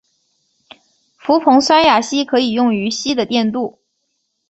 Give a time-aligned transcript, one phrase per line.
[1.15, 3.77] 氟硼酸亚锡可以用于锡的电镀。